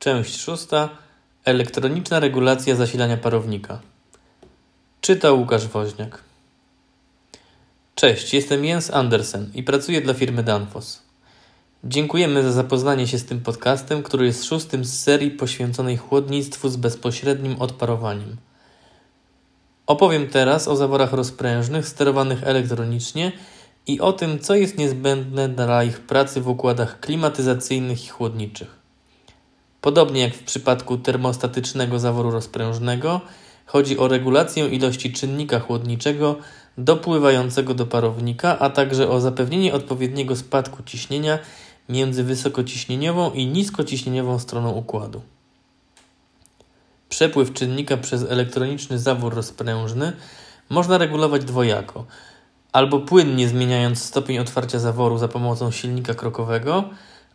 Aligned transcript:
Część 0.00 0.40
szósta. 0.40 0.88
Elektroniczna 1.44 2.20
regulacja 2.20 2.74
zasilania 2.74 3.16
parownika. 3.16 3.80
Czyta 5.00 5.32
Łukasz 5.32 5.66
Woźniak. 5.66 6.22
Cześć, 7.94 8.34
jestem 8.34 8.64
Jens 8.64 8.90
Andersen 8.90 9.50
i 9.54 9.62
pracuję 9.62 10.00
dla 10.00 10.14
firmy 10.14 10.42
Danfoss. 10.42 11.02
Dziękujemy 11.84 12.42
za 12.42 12.52
zapoznanie 12.52 13.06
się 13.06 13.18
z 13.18 13.24
tym 13.24 13.40
podcastem, 13.40 14.02
który 14.02 14.26
jest 14.26 14.44
szóstym 14.44 14.84
z 14.84 15.00
serii 15.00 15.30
poświęconej 15.30 15.96
chłodnictwu 15.96 16.68
z 16.68 16.76
bezpośrednim 16.76 17.60
odparowaniem. 17.62 18.36
Opowiem 19.86 20.28
teraz 20.28 20.68
o 20.68 20.76
zaworach 20.76 21.12
rozprężnych 21.12 21.88
sterowanych 21.88 22.44
elektronicznie 22.44 23.32
i 23.86 24.00
o 24.00 24.12
tym, 24.12 24.38
co 24.38 24.54
jest 24.54 24.78
niezbędne 24.78 25.48
dla 25.48 25.84
ich 25.84 26.00
pracy 26.00 26.40
w 26.40 26.48
układach 26.48 27.00
klimatyzacyjnych 27.00 28.04
i 28.04 28.08
chłodniczych. 28.08 28.79
Podobnie 29.80 30.20
jak 30.20 30.34
w 30.34 30.42
przypadku 30.42 30.98
termostatycznego 30.98 31.98
zaworu 31.98 32.30
rozprężnego, 32.30 33.20
chodzi 33.66 33.98
o 33.98 34.08
regulację 34.08 34.68
ilości 34.68 35.12
czynnika 35.12 35.60
chłodniczego 35.60 36.36
dopływającego 36.78 37.74
do 37.74 37.86
parownika, 37.86 38.58
a 38.58 38.70
także 38.70 39.08
o 39.08 39.20
zapewnienie 39.20 39.74
odpowiedniego 39.74 40.36
spadku 40.36 40.82
ciśnienia 40.82 41.38
między 41.88 42.24
wysokociśnieniową 42.24 43.30
i 43.30 43.46
niskociśnieniową 43.46 44.38
stroną 44.38 44.70
układu. 44.72 45.22
Przepływ 47.08 47.52
czynnika 47.52 47.96
przez 47.96 48.22
elektroniczny 48.22 48.98
zawór 48.98 49.34
rozprężny 49.34 50.12
można 50.68 50.98
regulować 50.98 51.44
dwojako: 51.44 52.04
albo 52.72 53.00
płynnie 53.00 53.48
zmieniając 53.48 54.02
stopień 54.02 54.38
otwarcia 54.38 54.78
zaworu 54.78 55.18
za 55.18 55.28
pomocą 55.28 55.70
silnika 55.70 56.14
krokowego, 56.14 56.84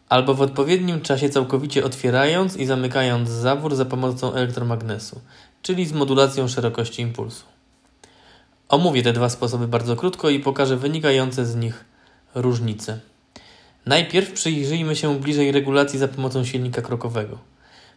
albo 0.09 0.33
w 0.33 0.41
odpowiednim 0.41 1.01
czasie 1.01 1.29
całkowicie 1.29 1.85
otwierając 1.85 2.57
i 2.57 2.65
zamykając 2.65 3.29
zawór 3.29 3.75
za 3.75 3.85
pomocą 3.85 4.33
elektromagnesu, 4.33 5.21
czyli 5.61 5.85
z 5.85 5.93
modulacją 5.93 6.47
szerokości 6.47 7.01
impulsu. 7.01 7.43
Omówię 8.69 9.03
te 9.03 9.13
dwa 9.13 9.29
sposoby 9.29 9.67
bardzo 9.67 9.95
krótko 9.95 10.29
i 10.29 10.39
pokażę 10.39 10.77
wynikające 10.77 11.45
z 11.45 11.55
nich 11.55 11.85
różnice. 12.35 12.99
Najpierw 13.85 14.31
przyjrzyjmy 14.31 14.95
się 14.95 15.19
bliżej 15.19 15.51
regulacji 15.51 15.99
za 15.99 16.07
pomocą 16.07 16.45
silnika 16.45 16.81
krokowego. 16.81 17.37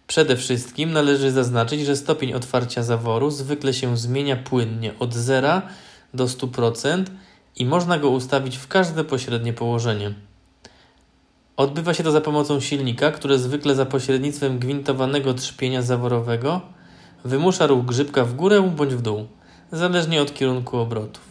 Przede 0.06 0.36
wszystkim 0.36 0.92
należy 0.92 1.30
zaznaczyć, 1.30 1.80
że 1.80 1.96
stopień 1.96 2.32
otwarcia 2.32 2.82
zaworu 2.82 3.30
zwykle 3.30 3.74
się 3.74 3.96
zmienia 3.96 4.36
płynnie 4.36 4.98
od 4.98 5.14
0 5.14 5.62
do 6.14 6.24
100% 6.24 7.04
i 7.56 7.66
można 7.66 7.98
go 7.98 8.10
ustawić 8.10 8.56
w 8.56 8.68
każde 8.68 9.04
pośrednie 9.04 9.52
położenie. 9.52 10.14
Odbywa 11.58 11.94
się 11.94 12.02
to 12.02 12.10
za 12.10 12.20
pomocą 12.20 12.60
silnika, 12.60 13.10
które 13.10 13.38
zwykle 13.38 13.74
za 13.74 13.86
pośrednictwem 13.86 14.58
gwintowanego 14.58 15.34
trzpienia 15.34 15.82
zaworowego 15.82 16.60
wymusza 17.24 17.66
ruch 17.66 17.84
grzybka 17.84 18.24
w 18.24 18.34
górę 18.34 18.62
bądź 18.76 18.94
w 18.94 19.02
dół, 19.02 19.26
zależnie 19.72 20.22
od 20.22 20.34
kierunku 20.34 20.78
obrotów. 20.78 21.22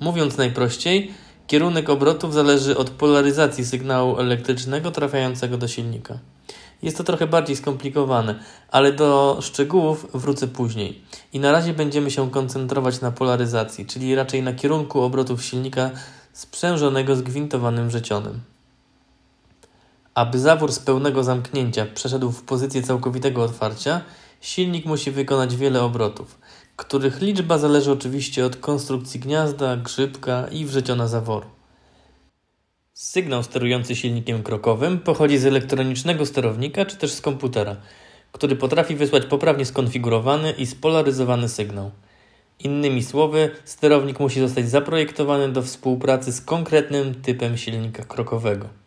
Mówiąc 0.00 0.36
najprościej, 0.36 1.10
kierunek 1.46 1.90
obrotów 1.90 2.34
zależy 2.34 2.78
od 2.78 2.90
polaryzacji 2.90 3.64
sygnału 3.64 4.18
elektrycznego 4.18 4.90
trafiającego 4.90 5.58
do 5.58 5.68
silnika. 5.68 6.18
Jest 6.82 6.96
to 6.96 7.04
trochę 7.04 7.26
bardziej 7.26 7.56
skomplikowane, 7.56 8.40
ale 8.70 8.92
do 8.92 9.38
szczegółów 9.40 10.06
wrócę 10.14 10.48
później. 10.48 11.02
I 11.32 11.40
na 11.40 11.52
razie 11.52 11.74
będziemy 11.74 12.10
się 12.10 12.30
koncentrować 12.30 13.00
na 13.00 13.10
polaryzacji, 13.10 13.86
czyli 13.86 14.14
raczej 14.14 14.42
na 14.42 14.52
kierunku 14.52 15.00
obrotów 15.00 15.44
silnika 15.44 15.90
sprzężonego 16.32 17.16
z 17.16 17.22
gwintowanym 17.22 17.88
wrzecionem. 17.88 18.40
Aby 20.14 20.38
zawór 20.38 20.72
z 20.72 20.78
pełnego 20.78 21.24
zamknięcia 21.24 21.86
przeszedł 21.94 22.30
w 22.30 22.42
pozycję 22.42 22.82
całkowitego 22.82 23.42
otwarcia, 23.42 24.00
silnik 24.40 24.86
musi 24.86 25.10
wykonać 25.10 25.56
wiele 25.56 25.82
obrotów, 25.82 26.38
których 26.76 27.20
liczba 27.20 27.58
zależy 27.58 27.92
oczywiście 27.92 28.46
od 28.46 28.56
konstrukcji 28.56 29.20
gniazda, 29.20 29.76
grzybka 29.76 30.48
i 30.48 30.64
wrzeciona 30.64 31.08
zaworu. 31.08 31.46
Sygnał 32.92 33.42
sterujący 33.42 33.96
silnikiem 33.96 34.42
krokowym 34.42 34.98
pochodzi 34.98 35.38
z 35.38 35.46
elektronicznego 35.46 36.26
sterownika 36.26 36.84
czy 36.84 36.96
też 36.96 37.12
z 37.12 37.20
komputera, 37.20 37.76
który 38.32 38.56
potrafi 38.56 38.96
wysłać 38.96 39.26
poprawnie 39.26 39.66
skonfigurowany 39.66 40.52
i 40.52 40.66
spolaryzowany 40.66 41.48
sygnał. 41.48 41.90
Innymi 42.58 43.02
słowy, 43.02 43.50
sterownik 43.64 44.20
musi 44.20 44.40
zostać 44.40 44.70
zaprojektowany 44.70 45.52
do 45.52 45.62
współpracy 45.62 46.32
z 46.32 46.40
konkretnym 46.40 47.14
typem 47.22 47.56
silnika 47.56 48.04
krokowego. 48.04 48.79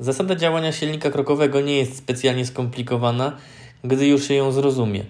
Zasada 0.00 0.34
działania 0.34 0.72
silnika 0.72 1.10
krokowego 1.10 1.60
nie 1.60 1.76
jest 1.76 1.96
specjalnie 1.96 2.46
skomplikowana, 2.46 3.36
gdy 3.84 4.06
już 4.06 4.28
się 4.28 4.34
ją 4.34 4.52
zrozumie, 4.52 5.04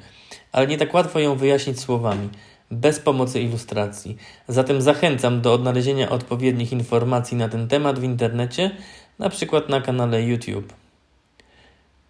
ale 0.52 0.66
nie 0.66 0.78
tak 0.78 0.94
łatwo 0.94 1.20
ją 1.20 1.36
wyjaśnić 1.36 1.80
słowami– 1.80 2.28
bez 2.70 3.00
pomocy 3.00 3.40
ilustracji. 3.40 4.16
Zatem 4.48 4.82
zachęcam 4.82 5.40
do 5.40 5.52
odnalezienia 5.52 6.10
odpowiednich 6.10 6.72
informacji 6.72 7.36
na 7.36 7.48
ten 7.48 7.68
temat 7.68 7.98
w 7.98 8.04
internecie, 8.04 8.70
na 9.18 9.28
przykład 9.28 9.68
na 9.68 9.80
kanale 9.80 10.22
YouTube. 10.22 10.72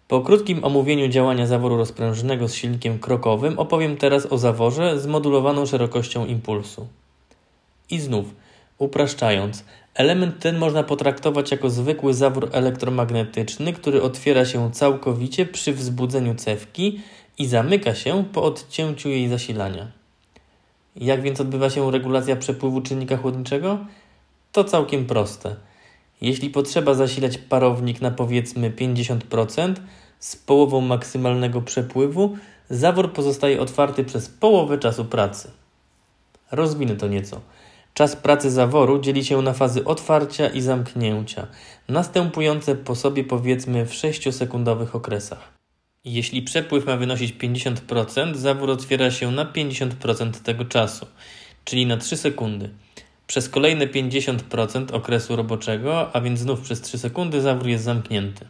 Po 0.07 0.21
krótkim 0.21 0.63
omówieniu 0.63 1.07
działania 1.07 1.47
zaworu 1.47 1.77
rozprężonego 1.77 2.47
z 2.47 2.53
silnikiem 2.53 2.99
krokowym 2.99 3.59
opowiem 3.59 3.97
teraz 3.97 4.25
o 4.25 4.37
zaworze 4.37 4.99
z 4.99 5.07
modulowaną 5.07 5.65
szerokością 5.65 6.25
impulsu. 6.25 6.87
I 7.89 7.99
znów, 7.99 8.25
upraszczając, 8.77 9.65
element 9.97 10.39
ten 10.39 10.57
można 10.57 10.83
potraktować 10.83 11.51
jako 11.51 11.69
zwykły 11.69 12.13
zawór 12.13 12.49
elektromagnetyczny, 12.51 13.73
który 13.73 14.01
otwiera 14.01 14.45
się 14.45 14.71
całkowicie 14.71 15.45
przy 15.45 15.73
wzbudzeniu 15.73 16.35
cewki 16.35 17.01
i 17.37 17.45
zamyka 17.45 17.95
się 17.95 18.25
po 18.33 18.43
odcięciu 18.43 19.09
jej 19.09 19.29
zasilania. 19.29 19.87
Jak 20.95 21.21
więc 21.21 21.41
odbywa 21.41 21.69
się 21.69 21.91
regulacja 21.91 22.35
przepływu 22.35 22.81
czynnika 22.81 23.17
chłodniczego? 23.17 23.77
To 24.51 24.63
całkiem 24.63 25.05
proste. 25.05 25.55
Jeśli 26.21 26.49
potrzeba 26.49 26.93
zasilać 26.93 27.37
parownik 27.37 28.01
na 28.01 28.11
powiedzmy 28.11 28.71
50% 28.71 29.73
z 30.19 30.35
połową 30.35 30.81
maksymalnego 30.81 31.61
przepływu, 31.61 32.37
zawór 32.69 33.13
pozostaje 33.13 33.61
otwarty 33.61 34.03
przez 34.03 34.29
połowę 34.29 34.77
czasu 34.77 35.05
pracy. 35.05 35.51
Rozwinę 36.51 36.95
to 36.95 37.07
nieco. 37.07 37.41
Czas 37.97 38.15
pracy 38.15 38.51
zaworu 38.51 38.99
dzieli 38.99 39.25
się 39.25 39.41
na 39.41 39.53
fazy 39.53 39.85
otwarcia 39.85 40.47
i 40.47 40.61
zamknięcia, 40.61 41.47
następujące 41.89 42.75
po 42.75 42.95
sobie 42.95 43.23
powiedzmy 43.23 43.85
w 43.85 43.91
6-sekundowych 43.91 44.95
okresach. 44.95 45.53
Jeśli 46.05 46.41
przepływ 46.41 46.85
ma 46.85 46.97
wynosić 46.97 47.33
50%, 47.33 48.35
zawór 48.35 48.69
otwiera 48.69 49.11
się 49.11 49.31
na 49.31 49.45
50% 49.45 50.31
tego 50.31 50.65
czasu, 50.65 51.07
czyli 51.65 51.85
na 51.85 51.97
3 51.97 52.17
sekundy. 52.17 52.69
Przez 53.27 53.49
kolejne 53.49 53.87
50% 53.87 54.95
okresu 54.95 55.35
roboczego, 55.35 56.15
a 56.15 56.21
więc 56.21 56.39
znów 56.39 56.61
przez 56.61 56.81
3 56.81 56.97
sekundy, 56.97 57.41
zawór 57.41 57.67
jest 57.67 57.83
zamknięty. 57.83 58.45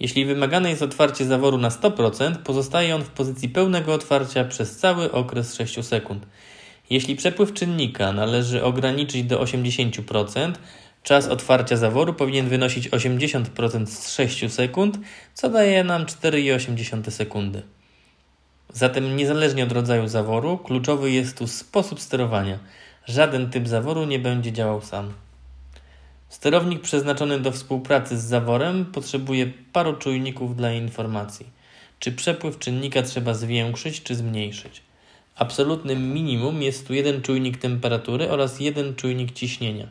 Jeśli 0.00 0.24
wymagane 0.24 0.70
jest 0.70 0.82
otwarcie 0.82 1.24
zaworu 1.24 1.58
na 1.58 1.68
100%, 1.68 2.36
pozostaje 2.36 2.94
on 2.94 3.02
w 3.02 3.10
pozycji 3.10 3.48
pełnego 3.48 3.94
otwarcia 3.94 4.44
przez 4.44 4.76
cały 4.76 5.12
okres 5.12 5.54
6 5.54 5.84
sekund. 5.84 6.26
Jeśli 6.90 7.16
przepływ 7.16 7.52
czynnika 7.52 8.12
należy 8.12 8.64
ograniczyć 8.64 9.24
do 9.24 9.42
80%, 9.42 10.52
Czas 11.02 11.28
otwarcia 11.28 11.76
zaworu 11.76 12.14
powinien 12.14 12.48
wynosić 12.48 12.88
80% 12.88 13.86
z 13.86 14.12
6 14.12 14.52
sekund, 14.52 14.98
co 15.34 15.50
daje 15.50 15.84
nam 15.84 16.06
4,8 16.06 17.10
sekundy. 17.10 17.62
Zatem 18.72 19.16
niezależnie 19.16 19.64
od 19.64 19.72
rodzaju 19.72 20.08
zaworu, 20.08 20.58
kluczowy 20.58 21.10
jest 21.10 21.38
tu 21.38 21.46
sposób 21.46 22.00
sterowania. 22.00 22.58
Żaden 23.06 23.50
typ 23.50 23.68
zaworu 23.68 24.04
nie 24.04 24.18
będzie 24.18 24.52
działał 24.52 24.80
sam. 24.80 25.12
Sterownik 26.28 26.80
przeznaczony 26.80 27.40
do 27.40 27.52
współpracy 27.52 28.18
z 28.18 28.24
zaworem 28.24 28.84
potrzebuje 28.84 29.52
paru 29.72 29.96
czujników 29.96 30.56
dla 30.56 30.72
informacji. 30.72 31.46
Czy 31.98 32.12
przepływ 32.12 32.58
czynnika 32.58 33.02
trzeba 33.02 33.34
zwiększyć 33.34 34.02
czy 34.02 34.14
zmniejszyć? 34.14 34.82
Absolutnym 35.40 36.12
minimum 36.12 36.62
jest 36.62 36.86
tu 36.86 36.94
jeden 36.94 37.22
czujnik 37.22 37.56
temperatury 37.56 38.30
oraz 38.30 38.60
jeden 38.60 38.94
czujnik 38.94 39.32
ciśnienia. 39.32 39.86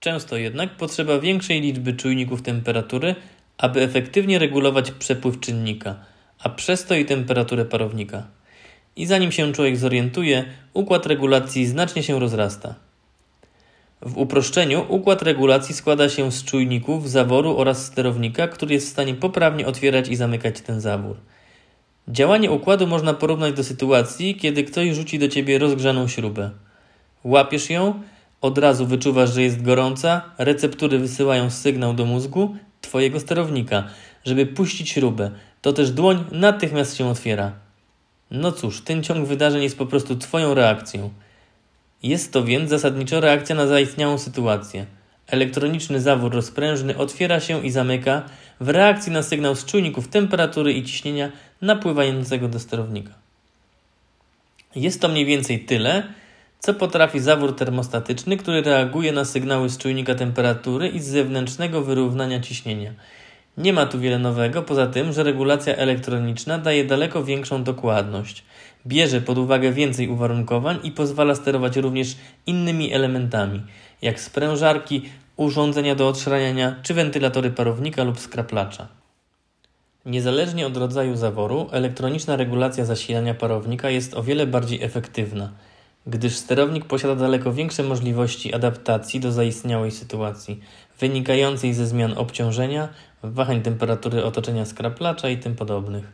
Często 0.00 0.36
jednak 0.36 0.76
potrzeba 0.76 1.18
większej 1.18 1.60
liczby 1.60 1.92
czujników 1.92 2.42
temperatury, 2.42 3.14
aby 3.58 3.82
efektywnie 3.82 4.38
regulować 4.38 4.90
przepływ 4.90 5.40
czynnika, 5.40 5.96
a 6.38 6.48
przez 6.48 6.84
to 6.84 6.94
i 6.94 7.04
temperaturę 7.04 7.64
parownika. 7.64 8.26
I 8.96 9.06
zanim 9.06 9.32
się 9.32 9.52
człowiek 9.52 9.76
zorientuje, 9.76 10.44
układ 10.74 11.06
regulacji 11.06 11.66
znacznie 11.66 12.02
się 12.02 12.20
rozrasta. 12.20 12.74
W 14.02 14.18
uproszczeniu 14.18 14.84
układ 14.88 15.22
regulacji 15.22 15.74
składa 15.74 16.08
się 16.08 16.32
z 16.32 16.44
czujników, 16.44 17.10
zaworu 17.10 17.58
oraz 17.58 17.86
sterownika, 17.86 18.48
który 18.48 18.74
jest 18.74 18.86
w 18.86 18.90
stanie 18.90 19.14
poprawnie 19.14 19.66
otwierać 19.66 20.08
i 20.08 20.16
zamykać 20.16 20.60
ten 20.60 20.80
zawór. 20.80 21.16
Działanie 22.08 22.50
układu 22.50 22.86
można 22.86 23.14
porównać 23.14 23.54
do 23.54 23.64
sytuacji, 23.64 24.34
kiedy 24.34 24.64
ktoś 24.64 24.94
rzuci 24.94 25.18
do 25.18 25.28
ciebie 25.28 25.58
rozgrzaną 25.58 26.08
śrubę. 26.08 26.50
Łapiesz 27.24 27.70
ją, 27.70 28.02
od 28.40 28.58
razu 28.58 28.86
wyczuwasz, 28.86 29.34
że 29.34 29.42
jest 29.42 29.62
gorąca, 29.62 30.22
receptury 30.38 30.98
wysyłają 30.98 31.50
sygnał 31.50 31.94
do 31.94 32.04
mózgu, 32.04 32.56
Twojego 32.80 33.20
sterownika, 33.20 33.84
żeby 34.24 34.46
puścić 34.46 34.90
śrubę, 34.90 35.30
to 35.62 35.72
też 35.72 35.90
dłoń 35.90 36.24
natychmiast 36.32 36.96
się 36.96 37.08
otwiera. 37.08 37.52
No 38.30 38.52
cóż, 38.52 38.82
ten 38.84 39.02
ciąg 39.02 39.28
wydarzeń 39.28 39.62
jest 39.62 39.78
po 39.78 39.86
prostu 39.86 40.16
Twoją 40.16 40.54
reakcją. 40.54 41.10
Jest 42.02 42.32
to 42.32 42.44
więc 42.44 42.70
zasadniczo 42.70 43.20
reakcja 43.20 43.54
na 43.54 43.66
zaistniałą 43.66 44.18
sytuację. 44.18 44.86
Elektroniczny 45.26 46.00
zawór 46.00 46.34
rozprężny 46.34 46.96
otwiera 46.96 47.40
się 47.40 47.66
i 47.66 47.70
zamyka 47.70 48.22
w 48.60 48.68
reakcji 48.68 49.12
na 49.12 49.22
sygnał 49.22 49.54
z 49.54 49.64
czujników 49.64 50.08
temperatury 50.08 50.72
i 50.72 50.82
ciśnienia 50.82 51.30
napływającego 51.62 52.48
do 52.48 52.60
sterownika. 52.60 53.14
Jest 54.76 55.00
to 55.00 55.08
mniej 55.08 55.26
więcej 55.26 55.60
tyle, 55.60 56.02
co 56.58 56.74
potrafi 56.74 57.20
zawór 57.20 57.56
termostatyczny, 57.56 58.36
który 58.36 58.62
reaguje 58.62 59.12
na 59.12 59.24
sygnały 59.24 59.68
z 59.68 59.78
czujnika 59.78 60.14
temperatury 60.14 60.88
i 60.88 61.00
z 61.00 61.06
zewnętrznego 61.06 61.82
wyrównania 61.82 62.40
ciśnienia. 62.40 62.92
Nie 63.58 63.72
ma 63.72 63.86
tu 63.86 64.00
wiele 64.00 64.18
nowego, 64.18 64.62
poza 64.62 64.86
tym, 64.86 65.12
że 65.12 65.22
regulacja 65.22 65.76
elektroniczna 65.76 66.58
daje 66.58 66.84
daleko 66.84 67.24
większą 67.24 67.64
dokładność, 67.64 68.44
bierze 68.86 69.20
pod 69.20 69.38
uwagę 69.38 69.72
więcej 69.72 70.08
uwarunkowań 70.08 70.78
i 70.82 70.92
pozwala 70.92 71.34
sterować 71.34 71.76
również 71.76 72.16
innymi 72.46 72.92
elementami, 72.92 73.62
jak 74.02 74.20
sprężarki, 74.20 75.02
urządzenia 75.38 75.94
do 75.94 76.08
odszraniania 76.08 76.76
czy 76.82 76.94
wentylatory 76.94 77.50
parownika 77.50 78.04
lub 78.04 78.20
skraplacza. 78.20 78.88
Niezależnie 80.06 80.66
od 80.66 80.76
rodzaju 80.76 81.16
zaworu, 81.16 81.68
elektroniczna 81.70 82.36
regulacja 82.36 82.84
zasilania 82.84 83.34
parownika 83.34 83.90
jest 83.90 84.14
o 84.14 84.22
wiele 84.22 84.46
bardziej 84.46 84.82
efektywna, 84.82 85.52
gdyż 86.06 86.36
sterownik 86.36 86.84
posiada 86.84 87.14
daleko 87.14 87.52
większe 87.52 87.82
możliwości 87.82 88.54
adaptacji 88.54 89.20
do 89.20 89.32
zaistniałej 89.32 89.90
sytuacji, 89.90 90.60
wynikającej 91.00 91.74
ze 91.74 91.86
zmian 91.86 92.18
obciążenia, 92.18 92.88
wahań 93.22 93.62
temperatury 93.62 94.24
otoczenia 94.24 94.64
skraplacza 94.64 95.28
i 95.28 95.38
tym 95.38 95.56
podobnych. 95.56 96.12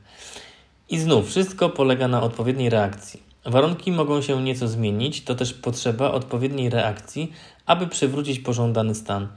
I 0.91 0.99
znów 0.99 1.29
wszystko 1.29 1.69
polega 1.69 2.09
na 2.09 2.23
odpowiedniej 2.23 2.71
reakcji. 2.71 3.34
Warunki 3.47 3.93
mogą 3.93 4.23
się 4.23 4.43
nieco 4.43 4.69
zmienić, 4.69 5.25
to 5.25 5.35
też 5.35 5.55
potrzeba 5.55 6.11
odpowiedniej 6.11 6.71
reakcji, 6.71 7.33
aby 7.67 7.87
przywrócić 7.87 8.39
pożądany 8.39 8.95
stan. 8.95 9.29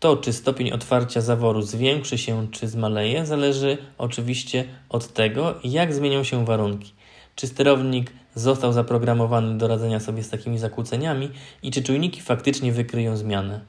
To, 0.00 0.16
czy 0.16 0.32
stopień 0.32 0.72
otwarcia 0.72 1.20
zaworu 1.20 1.62
zwiększy 1.62 2.18
się 2.18 2.46
czy 2.50 2.68
zmaleje, 2.68 3.26
zależy 3.26 3.78
oczywiście 3.98 4.64
od 4.88 5.08
tego, 5.08 5.54
jak 5.64 5.94
zmienią 5.94 6.24
się 6.24 6.44
warunki. 6.44 6.92
Czy 7.36 7.46
sterownik 7.46 8.12
został 8.34 8.72
zaprogramowany 8.72 9.58
do 9.58 9.68
radzenia 9.68 10.00
sobie 10.00 10.22
z 10.22 10.30
takimi 10.30 10.58
zakłóceniami 10.58 11.30
i 11.62 11.70
czy 11.70 11.82
czujniki 11.82 12.20
faktycznie 12.20 12.72
wykryją 12.72 13.16
zmianę. 13.16 13.60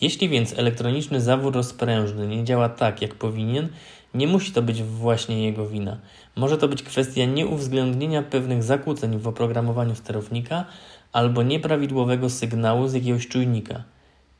Jeśli 0.00 0.28
więc 0.28 0.58
elektroniczny 0.58 1.20
zawór 1.20 1.54
rozprężny 1.54 2.26
nie 2.26 2.44
działa 2.44 2.68
tak, 2.68 3.02
jak 3.02 3.14
powinien, 3.14 3.68
nie 4.14 4.26
musi 4.26 4.52
to 4.52 4.62
być 4.62 4.82
właśnie 4.82 5.44
jego 5.44 5.68
wina. 5.68 5.96
Może 6.36 6.58
to 6.58 6.68
być 6.68 6.82
kwestia 6.82 7.24
nieuwzględnienia 7.24 8.22
pewnych 8.22 8.62
zakłóceń 8.62 9.18
w 9.18 9.28
oprogramowaniu 9.28 9.94
sterownika 9.94 10.64
albo 11.12 11.42
nieprawidłowego 11.42 12.30
sygnału 12.30 12.88
z 12.88 12.94
jakiegoś 12.94 13.28
czujnika. 13.28 13.84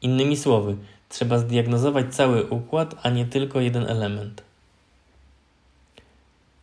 Innymi 0.03 0.37
słowy, 0.37 0.77
trzeba 1.09 1.39
zdiagnozować 1.39 2.15
cały 2.15 2.45
układ, 2.45 2.95
a 3.03 3.11
nie 3.11 3.27
tylko 3.27 3.61
jeden 3.61 3.87
element. 3.87 4.43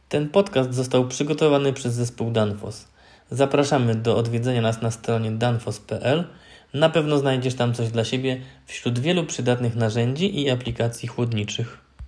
Ten 0.09 0.29
podcast 0.29 0.73
został 0.73 1.07
przygotowany 1.07 1.73
przez 1.73 1.93
zespół 1.93 2.31
Danfoss. 2.31 2.87
Zapraszamy 3.31 3.95
do 3.95 4.17
odwiedzenia 4.17 4.61
nas 4.61 4.81
na 4.81 4.91
stronie 4.91 5.31
danfoss.pl. 5.31 6.23
Na 6.73 6.89
pewno 6.89 7.17
znajdziesz 7.17 7.55
tam 7.55 7.73
coś 7.73 7.89
dla 7.89 8.05
siebie 8.05 8.41
wśród 8.65 8.99
wielu 8.99 9.25
przydatnych 9.25 9.75
narzędzi 9.75 10.41
i 10.41 10.49
aplikacji 10.49 11.07
chłodniczych. 11.07 11.86